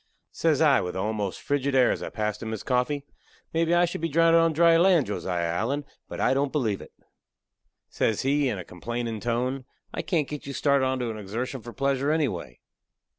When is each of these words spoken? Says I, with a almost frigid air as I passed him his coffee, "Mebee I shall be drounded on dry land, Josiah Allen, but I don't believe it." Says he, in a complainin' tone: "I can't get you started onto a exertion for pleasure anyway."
Says 0.31 0.61
I, 0.61 0.81
with 0.81 0.95
a 0.95 0.99
almost 0.99 1.39
frigid 1.41 1.75
air 1.75 1.91
as 1.91 2.01
I 2.01 2.09
passed 2.09 2.41
him 2.41 2.49
his 2.49 2.63
coffee, 2.63 3.05
"Mebee 3.53 3.75
I 3.75 3.85
shall 3.85 4.01
be 4.01 4.09
drounded 4.09 4.39
on 4.41 4.51
dry 4.51 4.75
land, 4.75 5.05
Josiah 5.05 5.45
Allen, 5.45 5.85
but 6.07 6.19
I 6.19 6.33
don't 6.33 6.51
believe 6.51 6.81
it." 6.81 6.91
Says 7.87 8.21
he, 8.23 8.49
in 8.49 8.57
a 8.57 8.63
complainin' 8.65 9.19
tone: 9.21 9.65
"I 9.93 10.01
can't 10.01 10.27
get 10.27 10.47
you 10.47 10.53
started 10.53 10.85
onto 10.87 11.11
a 11.11 11.15
exertion 11.17 11.61
for 11.61 11.71
pleasure 11.71 12.09
anyway." 12.09 12.61